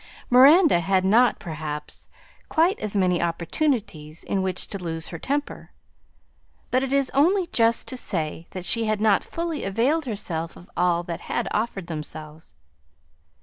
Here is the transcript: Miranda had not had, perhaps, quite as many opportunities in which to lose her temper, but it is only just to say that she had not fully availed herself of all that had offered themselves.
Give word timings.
Miranda 0.31 0.79
had 0.79 1.05
not 1.05 1.35
had, 1.35 1.39
perhaps, 1.39 2.09
quite 2.49 2.79
as 2.79 2.95
many 2.95 3.21
opportunities 3.21 4.23
in 4.23 4.41
which 4.41 4.65
to 4.69 4.81
lose 4.83 5.09
her 5.09 5.19
temper, 5.19 5.73
but 6.71 6.81
it 6.81 6.91
is 6.91 7.11
only 7.11 7.45
just 7.53 7.87
to 7.89 7.95
say 7.95 8.47
that 8.49 8.65
she 8.65 8.85
had 8.85 8.99
not 8.99 9.23
fully 9.23 9.63
availed 9.63 10.05
herself 10.05 10.57
of 10.57 10.71
all 10.75 11.03
that 11.03 11.21
had 11.29 11.47
offered 11.51 11.85
themselves. 11.85 12.55